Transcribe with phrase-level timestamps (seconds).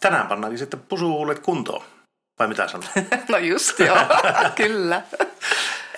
[0.00, 1.82] tänään pannaankin sitten pusuhuulet kuntoon.
[2.38, 2.90] Vai mitä sanot?
[3.28, 3.96] no just joo,
[4.56, 5.02] kyllä.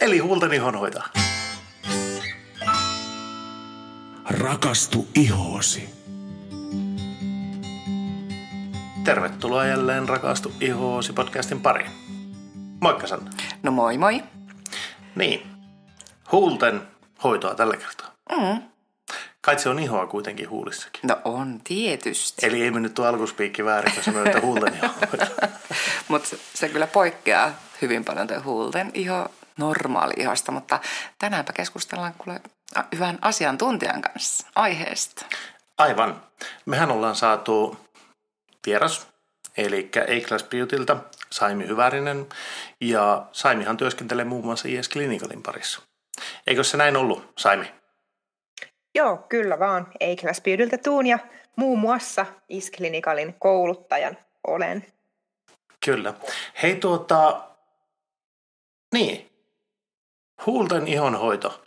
[0.01, 1.03] Eli huulten ihonhoita.
[4.25, 5.89] Rakastu ihoosi.
[9.05, 11.91] Tervetuloa jälleen Rakastu ihoosi podcastin pariin.
[12.81, 13.31] Moikka Sanna.
[13.63, 14.23] No moi moi.
[15.15, 15.43] Niin,
[16.33, 16.83] huulten
[17.25, 18.13] hoitoa tällä kertaa.
[18.31, 18.72] Mm.
[19.43, 21.01] Kai se on ihoa kuitenkin huulissakin.
[21.03, 22.47] No on, tietysti.
[22.47, 25.47] Eli ei mennyt tuo alkuspiikki väärin, kun sanoin, että huulten ihohoito.
[26.09, 27.53] Mutta se, se kyllä poikkeaa
[27.83, 29.29] hyvin paljon tuo huulten iho
[29.59, 30.81] normaali ihosta, mutta
[31.19, 32.41] tänäänpä keskustellaan kuule
[32.95, 35.27] hyvän asiantuntijan kanssa aiheesta.
[35.79, 36.23] Aivan.
[36.67, 37.81] Mehän ollaan saatu
[38.67, 39.07] vieras,
[39.57, 40.97] eli A-Class Beautyltä,
[41.31, 42.27] Saimi Hyvärinen,
[42.81, 45.83] ja Saimihan työskentelee muun muassa IS Clinicalin parissa.
[46.47, 47.82] Eikö se näin ollut, Saimi?
[48.95, 49.87] Joo, kyllä vaan.
[50.01, 51.19] A-Class Beautyltä tuun ja
[51.57, 54.87] muun muassa IS Clinicalin kouluttajan olen.
[55.85, 56.15] Kyllä.
[56.63, 57.49] Hei tuota,
[58.95, 59.31] niin,
[60.47, 61.63] huulten ihonhoito.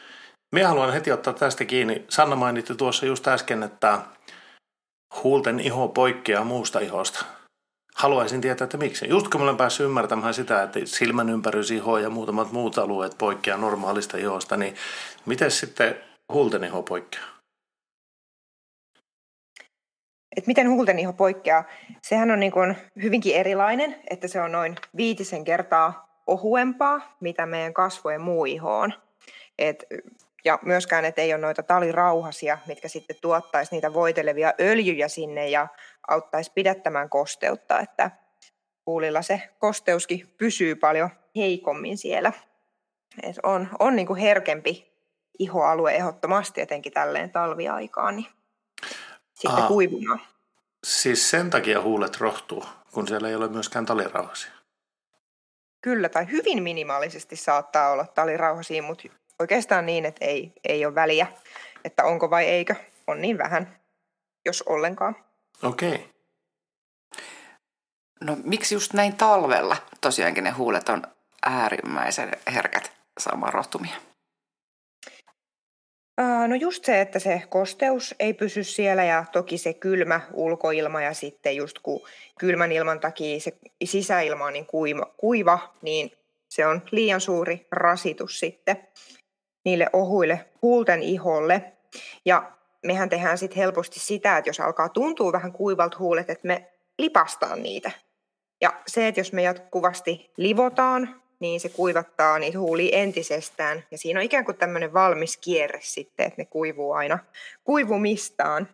[0.55, 2.05] Minä haluan heti ottaa tästä kiinni.
[2.09, 3.99] Sanna mainitti tuossa just äsken, että
[5.23, 7.25] huulten iho poikkeaa muusta ihosta.
[7.95, 9.09] Haluaisin tietää, että miksi.
[9.09, 11.27] Just kun olen päässyt ymmärtämään sitä, että silmän
[11.73, 14.75] iho ja muutamat muut alueet poikkeaa normaalista ihosta, niin
[15.25, 15.95] miten sitten
[16.33, 17.35] huulten iho poikkeaa?
[20.37, 21.63] Et miten huulten iho poikkeaa?
[22.01, 27.73] Sehän on niin kuin hyvinkin erilainen, että se on noin viitisen kertaa ohuempaa, mitä meidän
[27.73, 28.93] kasvojen muu iho on.
[29.57, 29.85] Et
[30.45, 35.67] ja myöskään, että ei ole noita talirauhasia, mitkä sitten tuottaisi niitä voitelevia öljyjä sinne ja
[36.07, 38.11] auttaisi pidättämään kosteutta, että
[38.85, 42.31] huulilla se kosteuskin pysyy paljon heikommin siellä.
[43.23, 44.94] Et on on niin kuin herkempi
[45.39, 48.27] ihoalue ehdottomasti, etenkin tälleen talviaikaan, niin
[49.33, 50.21] sitten Aa, kuivumaan.
[50.83, 54.51] Siis sen takia huulet rohtuu, kun siellä ei ole myöskään talirauhasia?
[55.81, 59.07] Kyllä, tai hyvin minimaalisesti saattaa olla talirauhasia, mutta
[59.39, 61.27] oikeastaan niin, että ei, ei ole väliä,
[61.83, 62.75] että onko vai eikö.
[63.07, 63.75] On niin vähän,
[64.45, 65.15] jos ollenkaan.
[65.63, 65.95] Okei.
[65.95, 66.07] Okay.
[68.21, 71.03] No miksi just näin talvella tosiaankin ne huulet on
[71.45, 73.95] äärimmäisen herkät saamaan rohtumia?
[76.47, 81.13] No just se, että se kosteus ei pysy siellä ja toki se kylmä ulkoilma ja
[81.13, 82.01] sitten just kun
[82.39, 83.53] kylmän ilman takia se
[83.83, 86.11] sisäilma on niin kuiva, kuiva niin
[86.49, 88.87] se on liian suuri rasitus sitten
[89.65, 91.73] niille ohuille huulten iholle.
[92.25, 92.51] Ja
[92.85, 97.63] mehän tehdään sitten helposti sitä, että jos alkaa tuntua vähän kuivalta huulet, että me lipastaan
[97.63, 97.91] niitä.
[98.61, 103.83] Ja se, että jos me jatkuvasti livotaan, niin se kuivattaa niitä huulia entisestään.
[103.91, 107.19] Ja siinä on ikään kuin tämmöinen valmis kierre sitten, että ne kuivuu aina
[107.63, 108.69] kuivumistaan.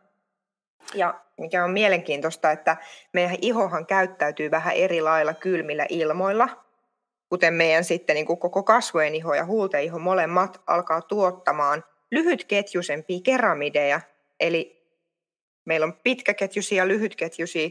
[0.93, 2.77] Ja mikä on mielenkiintoista, että
[3.13, 6.49] meidän ihohan käyttäytyy vähän eri lailla kylmillä ilmoilla–
[7.31, 13.19] kuten meidän sitten niin kuin koko kasvojen iho ja huulten iho molemmat alkaa tuottamaan lyhytketjusempia
[13.23, 14.01] keramideja,
[14.39, 14.85] eli
[15.65, 17.69] meillä on pitkäketjusia ja lyhytketjusia,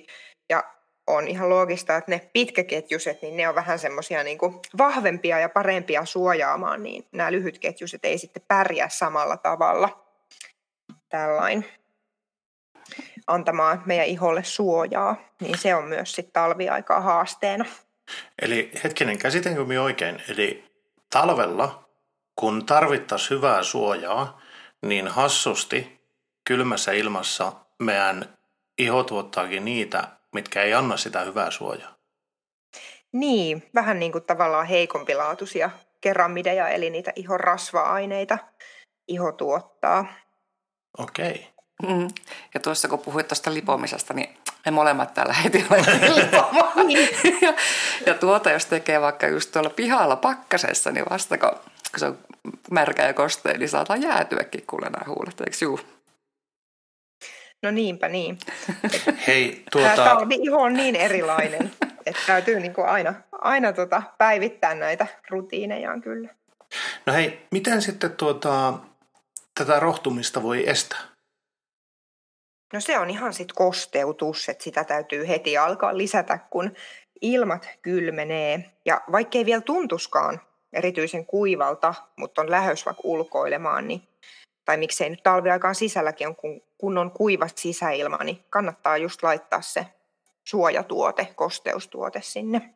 [0.49, 0.65] ja
[1.11, 4.39] on ihan loogista, että ne pitkäketjuset, niin ne on vähän semmoisia niin
[4.79, 10.07] vahvempia ja parempia suojaamaan, niin nämä lyhytketjuset ei sitten pärjää samalla tavalla
[11.09, 11.65] tällain
[13.27, 17.65] antamaan meidän iholle suojaa, niin se on myös sitten talviaikaa haasteena.
[18.43, 20.23] Eli hetkinen, käsitenkö minä oikein?
[20.29, 20.65] Eli
[21.11, 21.89] talvella,
[22.37, 24.41] kun tarvittaisiin hyvää suojaa,
[24.83, 26.01] niin hassusti
[26.45, 28.39] kylmässä ilmassa meidän
[28.79, 31.95] iho tuottaakin niitä, mitkä ei anna sitä hyvää suojaa.
[33.13, 35.71] Niin, vähän niin kuin tavallaan heikompilaatuisia
[36.01, 38.39] keramideja, eli niitä ihon rasva-aineita
[39.09, 40.05] iho tuottaa.
[40.99, 41.31] Okei.
[41.31, 41.95] Okay.
[41.97, 42.09] Mm.
[42.55, 45.59] Ja tuossa kun puhuit tuosta lipomisesta, niin me molemmat täällä heti
[46.15, 46.87] lipomaan.
[46.87, 47.09] Niin.
[47.43, 47.55] ja,
[48.07, 51.51] ja tuota jos tekee vaikka just tuolla pihalla pakkasessa, niin vasta kun,
[51.91, 52.19] kun se on
[52.71, 55.81] märkä ja kostea, niin saattaa jäätyäkin kuule nämä huulet, eikö juu?
[57.63, 58.39] No niinpä niin.
[59.27, 59.97] Hei, tuota...
[59.97, 61.71] Tämä iho on niin erilainen,
[62.07, 66.29] että täytyy niin kuin aina, aina tota päivittää näitä rutiinejaan kyllä.
[67.07, 68.75] No hei, miten sitten tuota,
[69.59, 71.01] tätä rohtumista voi estää?
[72.73, 76.73] No se on ihan sitten kosteutus, että sitä täytyy heti alkaa lisätä, kun
[77.21, 78.71] ilmat kylmenee.
[78.85, 80.41] Ja vaikkei vielä tuntuskaan
[80.73, 84.03] erityisen kuivalta, mutta on lähös vaikka ulkoilemaan, niin,
[84.65, 89.61] tai miksei nyt talviaikaan sisälläkin on, kun, kun on kuiva sisäilma, niin kannattaa just laittaa
[89.61, 89.87] se
[90.45, 92.75] suojatuote, kosteustuote sinne.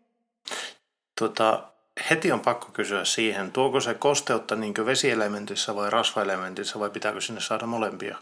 [1.21, 1.63] Tota,
[2.11, 7.41] heti on pakko kysyä siihen, tuoko se kosteutta niin vesielementissä vai rasvaelementissä vai pitääkö sinne
[7.41, 8.19] saada molempia?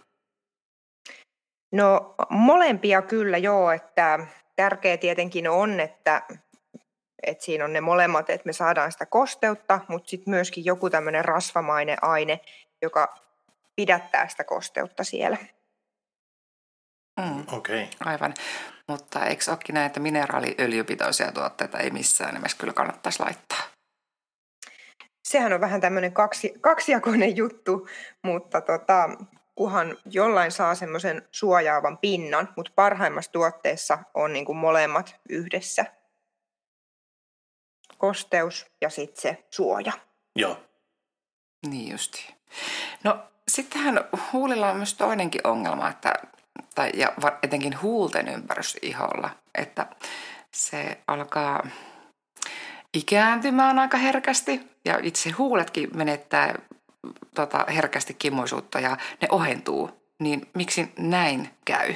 [1.73, 4.27] No molempia kyllä joo, että
[4.57, 6.23] tärkeä tietenkin on, että,
[7.23, 11.25] että siinä on ne molemmat, että me saadaan sitä kosteutta, mutta sitten myöskin joku tämmöinen
[11.25, 12.41] rasvamainen aine,
[12.83, 13.15] joka
[13.77, 15.37] pidättää sitä kosteutta siellä.
[17.21, 17.83] Mm, Okei.
[17.83, 18.13] Okay.
[18.13, 18.35] aivan.
[18.89, 23.63] Mutta eikö olekin näin, että mineraaliöljypitoisia tuotteita ei missään nimessä kyllä kannattaisi laittaa?
[25.29, 27.89] Sehän on vähän tämmöinen kaksi, kaksijakoinen juttu,
[28.23, 29.11] mutta tota,
[29.55, 35.87] kuhan jollain saa semmoisen suojaavan pinnan, mutta parhaimmassa tuotteessa on niin kuin molemmat yhdessä.
[37.99, 39.93] Kosteus ja sitten se suoja.
[40.37, 40.57] Joo.
[41.67, 42.35] Niin justi.
[43.05, 43.19] No
[43.49, 46.15] sittenhän huulilla on myös toinenkin ongelma, että,
[46.75, 47.13] tai, ja
[47.43, 49.87] etenkin huulten ympärys iholla, että
[50.51, 51.67] se alkaa
[52.95, 56.55] ikääntymään aika herkästi ja itse huuletkin menettää
[57.35, 59.91] tota, herkästi kimmoisuutta ja ne ohentuu.
[60.21, 61.95] Niin miksi näin käy?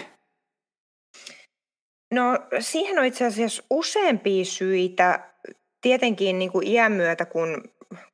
[2.14, 2.22] No
[2.60, 5.30] siihen on itse asiassa useampia syitä.
[5.80, 7.64] Tietenkin niin kuin iän myötä, kun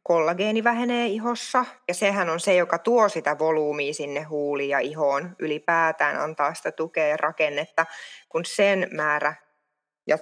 [0.03, 5.37] kollageeni vähenee ihossa, ja sehän on se, joka tuo sitä volyymia sinne huuliin ja ihoon
[5.39, 7.87] ylipäätään, antaa sitä tukea ja rakennetta.
[8.29, 9.35] Kun sen määrä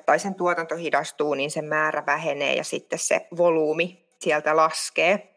[0.07, 5.37] tai sen tuotanto hidastuu, niin sen määrä vähenee ja sitten se volyymi sieltä laskee.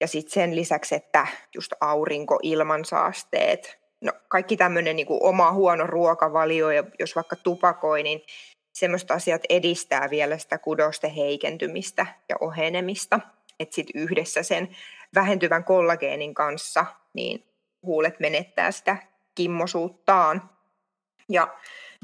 [0.00, 6.70] Ja sitten sen lisäksi, että just aurinko, ilmansaasteet, no kaikki tämmöinen niin oma huono ruokavalio
[6.70, 8.22] ja jos vaikka tupakoi, niin
[8.72, 13.20] semmoiset asiat edistää vielä sitä kudosten heikentymistä ja ohenemista.
[13.60, 14.76] Että sitten yhdessä sen
[15.14, 17.44] vähentyvän kollageenin kanssa, niin
[17.82, 18.96] huulet menettää sitä
[19.34, 20.50] kimmosuuttaan.
[21.28, 21.54] Ja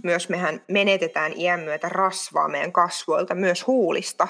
[0.02, 4.28] myös mehän menetetään iän myötä rasvaa meidän kasvoilta, myös huulista.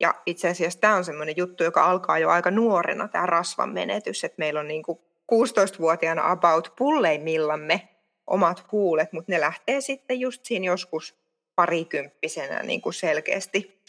[0.00, 4.24] Ja itse asiassa tämä on semmoinen juttu, joka alkaa jo aika nuorena, tämä rasvan menetys,
[4.24, 4.98] että meillä on niin kuin
[5.32, 7.88] 16-vuotiaana about pulleimmillamme
[8.26, 11.21] omat huulet, mutta ne lähtee sitten just siinä joskus
[11.62, 13.82] parikymppisenä niin kuin selkeästi,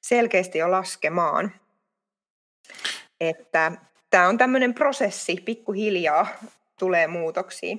[0.00, 1.52] selkeästi jo laskemaan.
[3.20, 3.72] Että
[4.10, 6.26] tämä on tämmöinen prosessi, pikkuhiljaa
[6.78, 7.76] tulee muutoksia.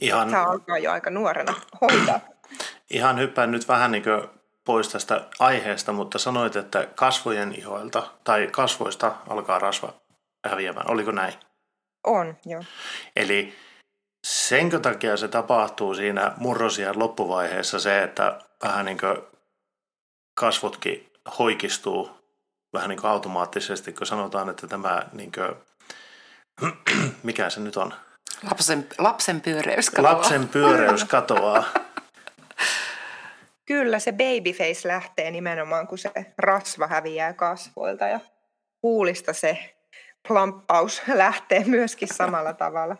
[0.00, 2.20] Ihan, Tämä alkaa jo aika nuorena hoitaa.
[2.90, 4.28] ihan hyppään nyt vähän niin kuin
[4.64, 9.92] pois tästä aiheesta, mutta sanoit, että kasvojen ihoilta tai kasvoista alkaa rasva
[10.46, 10.90] häviämään.
[10.90, 11.34] Oliko näin?
[12.04, 12.64] On, joo.
[13.16, 13.54] Eli
[14.26, 19.16] senkö takia se tapahtuu siinä murrosian loppuvaiheessa se, että vähän niin kuin
[20.34, 22.10] kasvotkin hoikistuu
[22.72, 25.54] vähän niin kuin automaattisesti, kun sanotaan, että tämä niin kuin,
[27.22, 27.94] mikä se nyt on?
[28.50, 30.12] Lapsen, lapsen pyöreys katoaa.
[30.12, 31.64] Lapsen pyöreys katoaa.
[33.66, 38.20] Kyllä se babyface lähtee nimenomaan, kun se rasva häviää kasvoilta ja
[38.82, 39.74] huulista se
[40.28, 42.96] plamppaus lähtee myöskin samalla tavalla.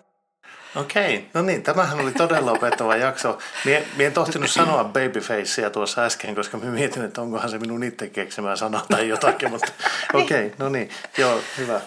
[0.76, 3.38] Okei, no niin, tämähän oli todella opettava jakso.
[3.64, 7.82] Mie, mie en tohtinut sanoa babyfacea tuossa äsken, koska mä mietin, että onkohan se minun
[7.82, 9.72] itse keksimään sana tai jotakin, mutta
[10.14, 11.80] okei, okay, no niin, joo, hyvä.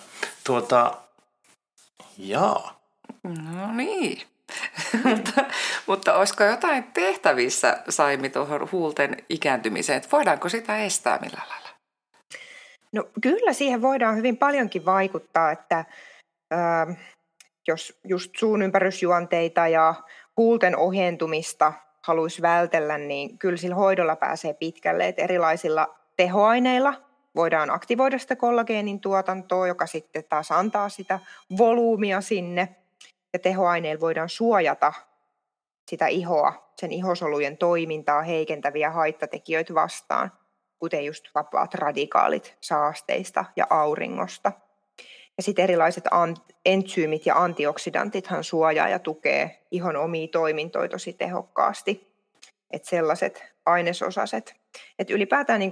[0.44, 0.98] Tuota,
[2.18, 2.80] jaa.
[3.24, 4.22] No niin.
[5.04, 5.46] mutta,
[5.88, 9.98] mutta olisiko jotain tehtävissä, Saimi, tuohon huulten ikääntymiseen?
[9.98, 11.70] Että voidaanko sitä estää millä lailla?
[12.92, 15.86] No kyllä siihen voidaan hyvin paljonkin vaikuttaa, että
[16.52, 16.88] ää,
[17.68, 19.94] jos just suun ympärysjuonteita ja
[20.38, 21.74] huulten ohentumista
[22.06, 26.94] haluaisi vältellä, niin kyllä sillä hoidolla pääsee pitkälle, että erilaisilla tehoaineilla
[27.36, 31.20] voidaan aktivoida sitä kollageenin tuotantoa, joka sitten taas antaa sitä
[31.58, 32.76] volyymia sinne,
[33.34, 34.94] ja tehoaineilla voidaan suojata
[35.90, 40.32] sitä ihoa, sen ihosolujen toimintaa heikentäviä haittatekijöitä vastaan,
[40.80, 44.52] kuten just vapaat radikaalit saasteista ja auringosta.
[45.38, 46.04] Ja sitten erilaiset
[46.66, 52.16] entsyymit ja antioksidantithan suojaa ja tukee ihon omia toimintoja tosi tehokkaasti.
[52.72, 54.56] Että sellaiset ainesosaset.
[55.00, 55.72] Että ylipäätään niin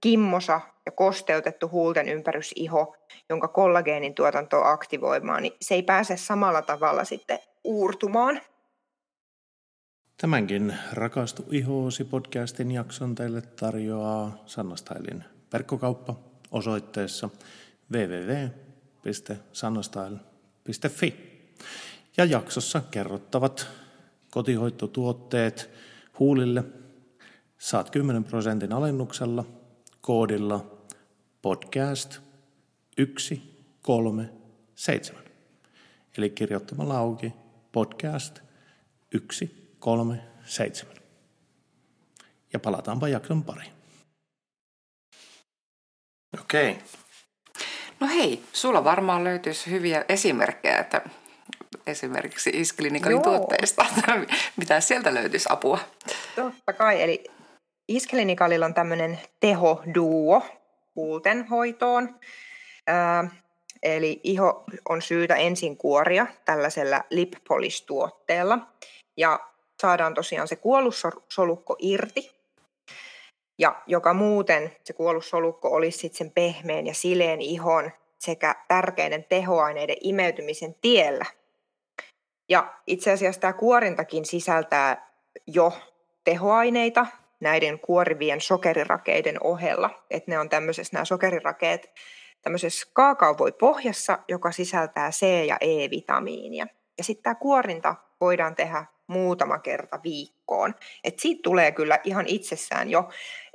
[0.00, 2.96] kimmosa ja kosteutettu huulten ympärysiho,
[3.28, 8.40] jonka kollageenin tuotanto aktivoimaan, niin se ei pääse samalla tavalla sitten uurtumaan.
[10.20, 16.14] Tämänkin Rakastu ihoosi podcastin jakson teille tarjoaa Sanna Stylin verkkokauppa
[16.50, 17.30] osoitteessa
[19.04, 21.34] www.sannastyle.fi.
[22.16, 23.66] Ja jaksossa kerrottavat
[24.30, 25.70] kotihoitotuotteet
[26.18, 26.64] huulille
[27.58, 29.44] saat 10 prosentin alennuksella
[30.00, 30.66] koodilla
[31.42, 32.18] podcast
[33.18, 35.24] 137.
[36.18, 37.32] Eli kirjoittamalla auki
[37.72, 38.40] podcast
[39.10, 40.96] 137.
[42.52, 43.72] Ja palataanpa jakson pariin.
[46.40, 46.70] Okei.
[46.70, 47.03] Okay.
[48.04, 51.02] No hei, sulla varmaan löytyisi hyviä esimerkkejä, että
[51.86, 53.86] esimerkiksi Isklinikalin tuotteista,
[54.56, 55.78] mitä sieltä löytyisi apua.
[56.36, 57.24] Totta kai, eli
[57.88, 60.42] iskelinikallilla on tämmöinen tehoduo
[60.96, 62.20] huulten hoitoon.
[62.86, 63.30] Ää,
[63.82, 67.32] eli iho on syytä ensin kuoria tällaisella lip
[67.86, 68.58] tuotteella
[69.16, 69.40] ja
[69.82, 72.33] saadaan tosiaan se kuollussolukko irti,
[73.58, 79.96] ja joka muuten se kuollussolukko olisi sitten sen pehmeän ja sileen ihon sekä tärkeiden tehoaineiden
[80.00, 81.24] imeytymisen tiellä.
[82.48, 85.10] Ja itse asiassa tämä kuorintakin sisältää
[85.46, 85.72] jo
[86.24, 87.06] tehoaineita
[87.40, 90.04] näiden kuorivien sokerirakeiden ohella.
[90.10, 91.90] Että ne on tämmöisessä nämä sokerirakeet
[92.42, 96.66] tämmöisessä kaakaovoi-pohjassa, joka sisältää C- ja E-vitamiinia.
[96.98, 100.74] Ja sitten tämä kuorinta voidaan tehdä muutama kerta viikkoon.
[101.04, 103.08] Et siitä tulee kyllä ihan itsessään jo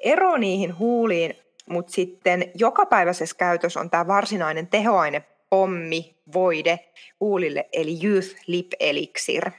[0.04, 1.36] ero niihin huuliin,
[1.70, 6.80] mutta sitten jokapäiväisessä käytössä on tämä varsinainen tehoaine pommi, voide
[7.20, 9.52] huulille, eli Youth Lip Elixir.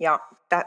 [0.00, 0.20] Ja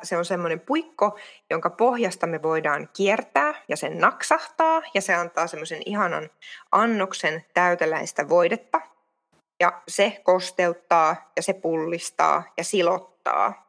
[0.03, 5.47] se on semmoinen puikko, jonka pohjasta me voidaan kiertää ja sen naksahtaa, ja se antaa
[5.47, 6.29] semmoisen ihanan
[6.71, 8.81] annoksen täyteläistä voidetta.
[9.59, 13.12] Ja se kosteuttaa ja se pullistaa ja silottaa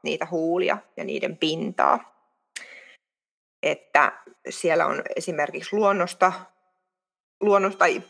[0.03, 2.15] niitä huulia ja niiden pintaa.
[3.63, 4.13] Että
[4.49, 6.33] siellä on esimerkiksi luonnosta,
[7.41, 8.03] luonnosta tai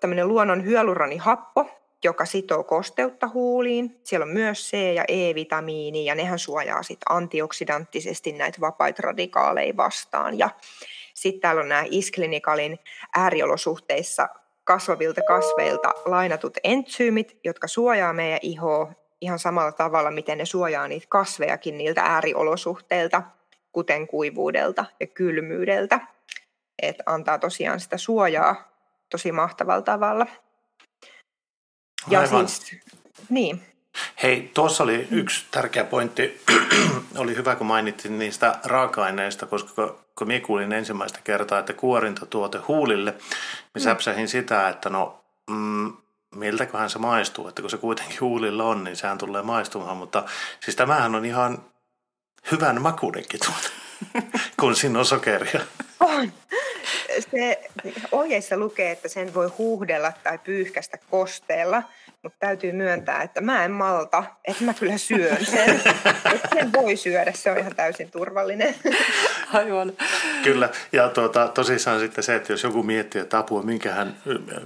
[0.00, 1.70] tämmöinen luonnon hyaluronihappo,
[2.04, 4.00] joka sitoo kosteutta huuliin.
[4.04, 10.38] Siellä on myös C- ja E-vitamiini ja nehän suojaa sit antioksidanttisesti näitä vapaita radikaaleja vastaan.
[10.38, 10.50] Ja
[11.14, 12.78] sitten täällä on nämä isklinikalin
[13.16, 14.28] ääriolosuhteissa
[14.64, 21.06] kasvavilta kasveilta lainatut entsyymit, jotka suojaa meidän ihoa ihan samalla tavalla, miten ne suojaa niitä
[21.08, 23.22] kasvejakin niiltä ääriolosuhteilta,
[23.72, 26.00] kuten kuivuudelta ja kylmyydeltä.
[26.82, 28.68] Et antaa tosiaan sitä suojaa
[29.10, 30.26] tosi mahtavalla tavalla.
[32.10, 32.48] Ja Aivan.
[32.48, 32.80] siis,
[33.28, 33.62] niin.
[34.22, 36.40] Hei, tuossa oli yksi tärkeä pointti.
[37.18, 43.10] oli hyvä, kun mainitsit niistä raaka-aineista, koska kun minä kuulin ensimmäistä kertaa, että kuorintatuote huulille,
[43.10, 43.20] niin
[43.74, 43.80] mm.
[43.80, 45.92] säpsähin sitä, että no, mm,
[46.34, 50.24] miltäköhän se maistuu, että kun se kuitenkin huulilla on, niin sehän tulee maistumaan, mutta
[50.60, 51.64] siis tämähän on ihan
[52.50, 53.68] hyvän makuudenkin tuote,
[54.60, 55.60] kun siinä on sokeria.
[56.00, 56.32] On.
[57.30, 57.70] Se
[58.12, 61.82] ohjeissa lukee, että sen voi huuhdella tai pyyhkästä kosteella,
[62.22, 65.82] mutta täytyy myöntää, että mä en malta, että mä kyllä syön sen.
[66.34, 68.74] että sen voi syödä, se on ihan täysin turvallinen.
[69.52, 69.92] Aivan.
[70.42, 74.16] Kyllä, ja tuota, tosissaan sitten se, että jos joku miettii, että apua, minkähän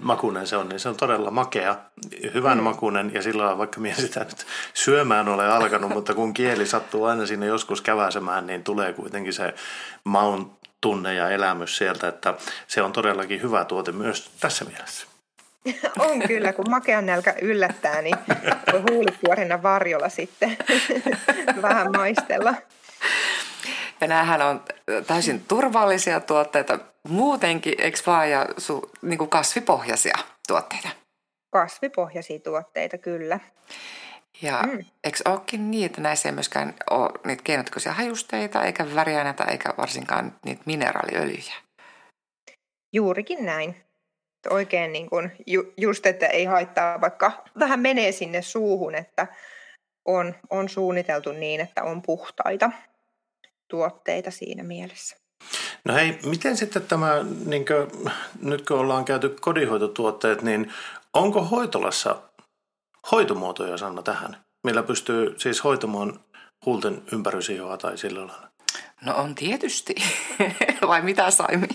[0.01, 1.77] makunen se on, niin se on todella makea,
[2.35, 2.65] hyvän mm.
[2.65, 7.27] makunen, ja sillä vaikka minä sitä nyt syömään ole alkanut, mutta kun kieli sattuu aina
[7.27, 9.55] sinne joskus käväsemään, niin tulee kuitenkin se
[10.05, 12.35] maun tunne ja elämys sieltä, että
[12.67, 15.10] se on todellakin hyvä tuote myös tässä mielessä.
[16.11, 18.17] on kyllä, kun makean nälkä yllättää, niin
[18.73, 20.57] voi huulikuorina varjolla sitten
[21.63, 22.55] vähän maistella.
[24.01, 24.65] Ja näähän on
[25.07, 30.89] täysin turvallisia tuotteita muutenkin, eikö vaan, ja su, niin kuin kasvipohjaisia tuotteita?
[31.53, 33.41] Kasvipohjaisia tuotteita, kyllä.
[34.43, 34.85] Ja mm.
[35.05, 40.35] eikö olekin niin, että näissä ei myöskään ole niitä keinotekoisia hajusteita, eikä väriaineita, eikä varsinkaan
[40.45, 41.55] niitä mineraaliöljyjä?
[42.93, 43.77] Juurikin näin.
[44.51, 49.27] Oikein niin kuin ju, just, että ei haittaa, vaikka vähän menee sinne suuhun, että
[50.05, 52.71] on, on suunniteltu niin, että on puhtaita
[53.69, 55.17] tuotteita siinä mielessä.
[55.85, 60.73] No hei, miten sitten tämä, niin kuin, nyt kun ollaan käyty kodinhoitotuotteet, niin
[61.15, 62.23] onko hoitolassa
[63.13, 64.37] hoitomuotoja, Sanna, tähän?
[64.65, 66.21] Millä pystyy siis hoitamaan
[66.67, 68.51] huulten ympärysihoa tai sillä lailla?
[69.05, 69.95] No on tietysti.
[70.89, 71.67] Vai mitä Saimi?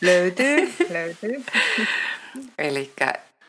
[0.00, 1.44] Löytyy, löytyy.
[2.58, 2.92] Eli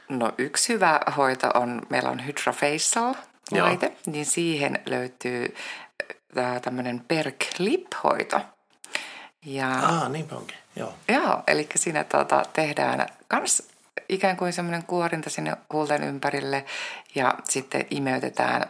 [0.09, 3.13] no yksi hyvä hoito on, meillä on Hydrofacial
[3.51, 5.55] laite, niin siihen löytyy
[6.61, 8.41] tämmöinen Perk Lip-hoito.
[9.45, 10.93] Ja, ah, niin onkin, joo.
[11.07, 13.63] Joo, eli siinä tuota, tehdään kans
[14.09, 16.65] ikään kuin semmoinen kuorinta sinne huulten ympärille
[17.15, 18.65] ja sitten imeytetään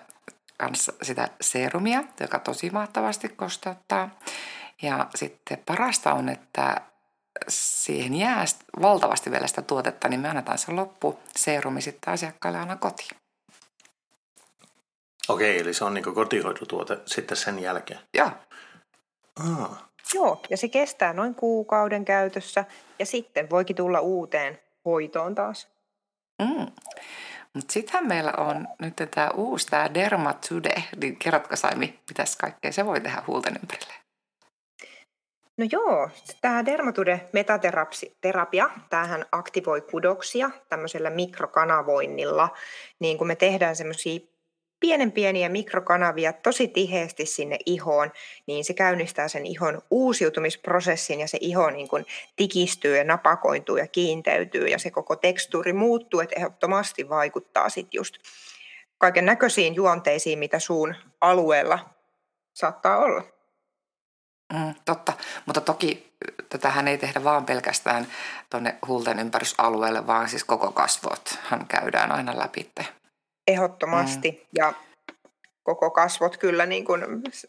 [0.57, 4.09] kans sitä serumia, joka tosi mahtavasti kosteuttaa.
[4.81, 6.81] Ja sitten parasta on, että
[7.47, 8.45] siihen jää
[8.81, 13.17] valtavasti vielä sitä tuotetta, niin me annetaan se loppu serumi sitten asiakkaalle aina kotiin.
[15.29, 17.99] Okei, eli se on niin kotihoitotuote sitten sen jälkeen?
[18.13, 18.31] Joo.
[19.39, 19.89] Ah.
[20.13, 22.65] Joo, ja se kestää noin kuukauden käytössä
[22.99, 25.67] ja sitten voikin tulla uuteen hoitoon taas.
[26.39, 26.67] Mm.
[27.53, 32.85] Mutta sittenhän meillä on nyt tämä uusi, tämä Dermatude, niin kerrotko Saimi, mitäs kaikkea se
[32.85, 33.93] voi tehdä huulten ympärille?
[35.59, 36.09] No joo,
[36.41, 42.49] tämä dermatude metaterapia, tämähän aktivoi kudoksia tämmöisellä mikrokanavoinnilla,
[42.99, 44.19] niin kun me tehdään semmoisia
[44.79, 48.11] pienen pieniä mikrokanavia tosi tiheesti sinne ihoon,
[48.47, 53.87] niin se käynnistää sen ihon uusiutumisprosessin ja se iho niin kuin tikistyy ja napakointuu ja
[53.87, 58.15] kiinteytyy ja se koko tekstuuri muuttuu, että ehdottomasti vaikuttaa sitten just
[58.97, 61.79] kaiken näköisiin juonteisiin, mitä suun alueella
[62.53, 63.38] saattaa olla.
[64.53, 65.13] Mm, totta,
[65.45, 66.13] mutta toki
[66.49, 68.07] tätähän ei tehdä vaan pelkästään
[68.49, 72.71] tuonne huulten ympärysalueelle, vaan siis koko kasvothan käydään aina läpi.
[73.47, 74.31] Ehdottomasti.
[74.31, 74.47] Mm.
[74.57, 74.73] Ja
[75.63, 77.05] koko kasvot kyllä niin kuin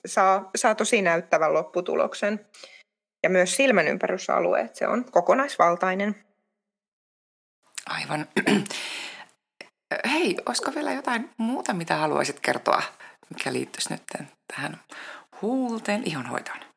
[0.07, 2.47] saa, saa tosi näyttävän lopputuloksen.
[3.23, 6.25] Ja myös silmän ympärysalue, se on kokonaisvaltainen.
[7.87, 8.26] Aivan.
[10.12, 12.83] Hei, olisiko vielä jotain muuta, mitä haluaisit kertoa,
[13.30, 14.02] mikä liittyisi nyt
[14.54, 14.80] tähän
[15.42, 16.70] huulten ihonhoitoon?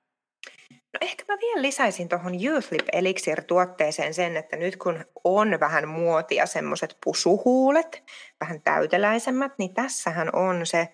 [1.43, 8.03] Vielä lisäisin tuohon Youth Lip Elixir-tuotteeseen sen, että nyt kun on vähän muotia semmoiset pusuhuulet,
[8.41, 10.87] vähän täyteläisemmät, niin tässähän on se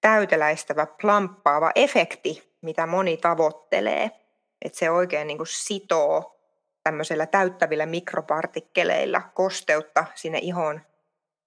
[0.00, 4.10] täyteläistävä, plamppaava efekti, mitä moni tavoittelee.
[4.64, 6.40] Että se oikein niin kuin sitoo
[6.82, 10.80] tämmöisellä täyttävillä mikropartikkeleilla kosteutta sinne ihon,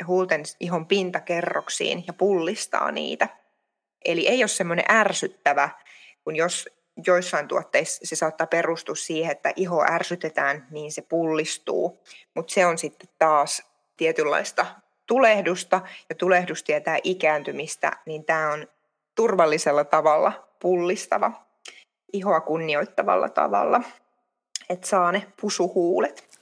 [0.08, 3.30] huulten ihon pintakerroksiin ja pullistaa niitä.
[4.06, 5.70] Eli ei ole semmoinen ärsyttävä,
[6.24, 6.70] kun jos
[7.08, 12.04] joissain tuotteissa se saattaa perustua siihen, että iho ärsytetään, niin se pullistuu.
[12.34, 13.64] Mutta se on sitten taas
[13.98, 14.66] tietynlaista
[15.08, 18.68] tulehdusta, ja tulehdus tietää ikääntymistä, niin tämä on
[19.16, 21.32] turvallisella tavalla pullistava,
[22.14, 23.82] ihoa kunnioittavalla tavalla,
[24.70, 26.40] että saa ne pusuhuulet.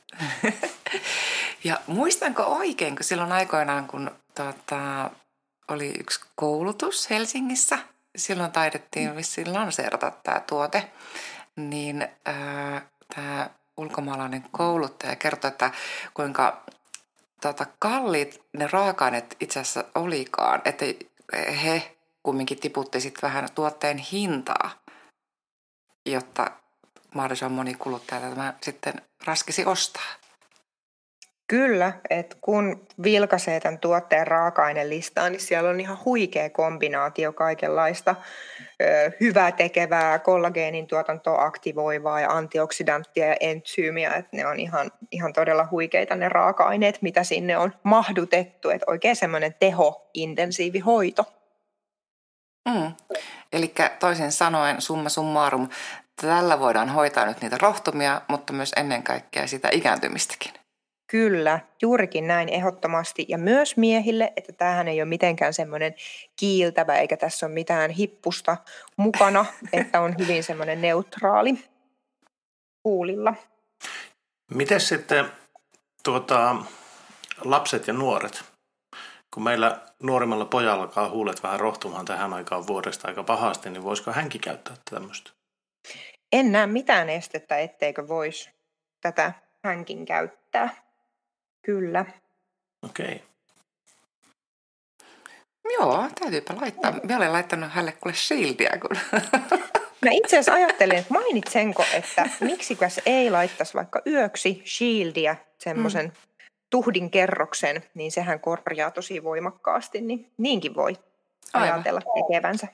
[1.64, 5.12] ja muistanko oikein, kun silloin aikoinaan, kun tota,
[5.68, 7.80] oli yksi koulutus Helsingissä–
[8.15, 10.91] silloin taidettiin vissiin lanseerata tämä tuote,
[11.55, 12.08] niin
[13.15, 15.72] tämä ulkomaalainen kouluttaja kertoi, että
[16.13, 16.63] kuinka
[17.41, 20.86] tota, kalliit ne raaka-aineet itse asiassa olikaan, että
[21.63, 24.72] he kumminkin tiputti sitten vähän tuotteen hintaa,
[26.05, 26.51] jotta
[27.15, 28.93] mahdollisimman moni kuluttaja tämä sitten
[29.25, 30.03] raskisi ostaa.
[31.47, 38.15] Kyllä, että kun vilkaisee tämän tuotteen raaka-ainelistaa, niin siellä on ihan huikea kombinaatio kaikenlaista
[39.19, 44.13] hyvää tekevää, kollageenin tuotantoa aktivoivaa ja antioksidanttia ja entsyymiä.
[44.13, 48.69] Että ne on ihan, ihan todella huikeita ne raaka-aineet, mitä sinne on mahdutettu.
[48.69, 51.25] Että oikein semmoinen teho-intensiivi hoito.
[52.69, 52.91] Mm.
[53.53, 55.69] Eli toisin sanoen summa summarum,
[56.21, 60.62] tällä voidaan hoitaa nyt niitä rohtumia, mutta myös ennen kaikkea sitä ikääntymistäkin.
[61.13, 63.26] Kyllä, juurikin näin ehdottomasti.
[63.28, 65.95] Ja myös miehille, että tämähän ei ole mitenkään semmoinen
[66.36, 68.58] kiiltävä, eikä tässä ole mitään hippusta
[68.97, 71.54] mukana, että on hyvin semmoinen neutraali
[72.84, 73.36] huulilla.
[74.54, 75.26] Miten sitten
[76.04, 76.56] tuota,
[77.43, 78.43] lapset ja nuoret?
[79.34, 84.12] Kun meillä nuorimmalla pojalla alkaa huulet vähän rohtumaan tähän aikaan vuodesta aika pahasti, niin voisiko
[84.12, 85.32] hänkin käyttää tämmöistä?
[86.32, 88.49] En näe mitään estettä, etteikö voisi
[89.02, 90.92] tätä hänkin käyttää.
[91.63, 92.06] Kyllä.
[92.82, 93.06] Okei.
[93.06, 93.19] Okay.
[95.73, 96.91] Joo, täytyypä laittaa.
[96.91, 98.78] Mä olen laittanut hänelle kuule shieldia.
[98.82, 98.97] Kun...
[100.06, 106.12] Mä itse asiassa ajattelin, että mainitsenko, että miksikäs ei laittaisi vaikka yöksi shieldia, semmoisen mm.
[106.69, 110.93] tuhdin kerroksen, niin sehän korjaa tosi voimakkaasti, niin niinkin voi
[111.54, 111.73] Aivan.
[111.73, 112.67] ajatella tekevänsä.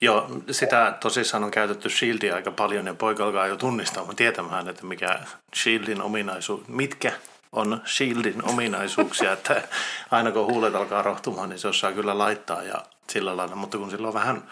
[0.00, 4.86] Joo, sitä tosissaan on käytetty Shieldia aika paljon ja poika alkaa jo tunnistamaan tietämään, että
[4.86, 5.18] mikä
[5.56, 7.12] Shieldin ominaisuus, mitkä
[7.52, 9.62] on Shieldin ominaisuuksia, että
[10.10, 13.56] aina kun huulet alkaa rohtumaan, niin se osaa kyllä laittaa ja sillä lailla.
[13.56, 14.42] Mutta kun sillä on vähän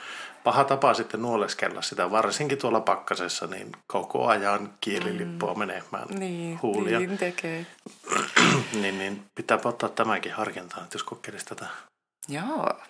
[0.45, 5.59] paha tapa sitten nuoleskella sitä, varsinkin tuolla pakkasessa, niin koko ajan kielilippua mm.
[5.59, 6.99] menemään niin, huulia.
[6.99, 7.67] Niin tekee.
[8.83, 11.67] niin, niin pitää ottaa tämäkin harkintaan, että jos kokeilisi tätä.
[12.29, 12.81] Joo.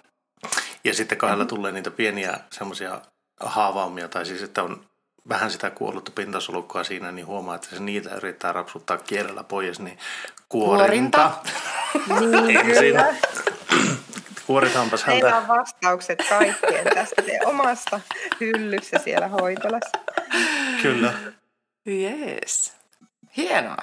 [0.84, 3.00] Ja sitten kahdella tulee niitä pieniä semmoisia
[3.40, 4.84] haavaumia, tai siis että on
[5.28, 9.98] vähän sitä kuollutta pintasolukkoa siinä, niin huomaa, että se niitä yrittää rapsuttaa kielellä pois, niin
[10.48, 11.32] kuorinta.
[12.20, 12.94] niin, Ensin.
[14.46, 15.24] Kuoritaanpas häntä.
[15.24, 18.00] Meillä on vastaukset kaikkeen tästä omasta
[18.40, 19.98] hyllyssä siellä hoitolassa.
[20.82, 21.12] Kyllä.
[21.88, 22.76] Yes.
[23.36, 23.76] Hienoa.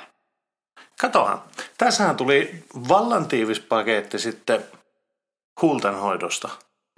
[1.01, 1.41] Katohan.
[1.77, 4.65] Tässähän tuli vallan tiivis paketti sitten
[5.61, 6.49] huultenhoidosta.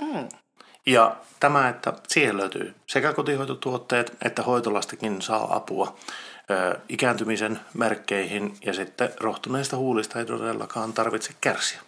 [0.01, 0.29] Mm.
[0.85, 5.95] Ja tämä, että siihen löytyy sekä kotihoitotuotteet että hoitolastakin saa apua
[6.51, 11.79] ö, ikääntymisen merkkeihin ja sitten rohtuneista huulista ei todellakaan tarvitse kärsiä.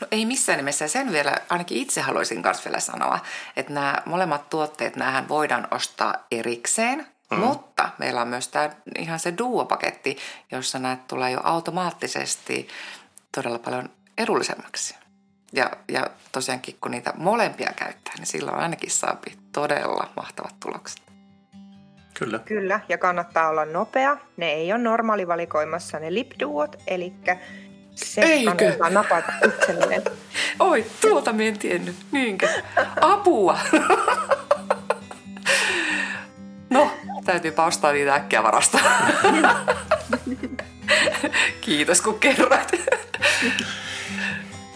[0.00, 0.88] No ei missään nimessä.
[0.88, 3.18] Sen vielä ainakin itse haluaisin myös vielä sanoa,
[3.56, 7.38] että nämä molemmat tuotteet, näähän voidaan ostaa erikseen, mm.
[7.38, 10.18] mutta meillä on myös tämä ihan se duo-paketti,
[10.52, 12.68] jossa näitä tulee jo automaattisesti
[13.34, 15.01] todella paljon edullisemmaksi.
[15.52, 19.20] Ja, ja tosiaankin kun niitä molempia käyttää, niin silloin ainakin saa
[19.52, 21.02] todella mahtavat tulokset.
[22.14, 22.38] Kyllä.
[22.38, 24.16] Kyllä, ja kannattaa olla nopea.
[24.36, 27.12] Ne ei ole normaalivalikoimassa ne lipduot, eli
[27.94, 28.54] se Eikö?
[28.54, 30.02] kannattaa napata itselleen.
[30.58, 31.96] Oi, tuota en tiennyt.
[32.12, 32.48] Niinkö?
[33.00, 33.58] Apua!
[36.70, 36.90] No,
[37.24, 38.78] täytyy ostaa niitä äkkiä varasta.
[41.60, 42.68] Kiitos kun kerroit.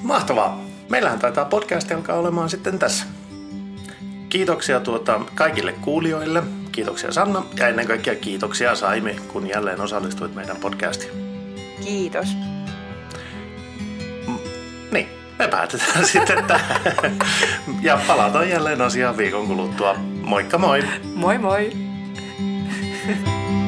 [0.07, 0.61] Mahtavaa.
[0.89, 3.07] Meillähän taitaa podcast alkaa olemaan sitten tässä.
[4.29, 6.43] Kiitoksia tuota kaikille kuulijoille.
[6.73, 11.13] Kiitoksia Sanna ja ennen kaikkea kiitoksia Saimi, kun jälleen osallistuit meidän podcastiin.
[11.85, 12.29] Kiitos.
[14.93, 16.81] Niin, me päätetään sitten tähän.
[17.83, 19.95] Ja palataan jälleen asiaan viikon kuluttua.
[20.23, 20.83] Moikka moi!
[21.15, 21.71] Moi moi!